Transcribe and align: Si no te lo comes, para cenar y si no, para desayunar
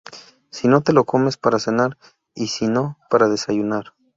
Si 0.49 0.67
no 0.67 0.81
te 0.81 0.93
lo 0.93 1.03
comes, 1.05 1.37
para 1.37 1.59
cenar 1.59 1.95
y 2.33 2.47
si 2.47 2.67
no, 2.67 2.97
para 3.07 3.29
desayunar 3.29 3.93